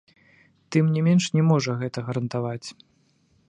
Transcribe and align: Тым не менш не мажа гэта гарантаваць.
Тым 0.75 0.85
не 0.95 1.03
менш 1.07 1.29
не 1.37 1.43
мажа 1.49 1.77
гэта 1.85 2.07
гарантаваць. 2.11 2.67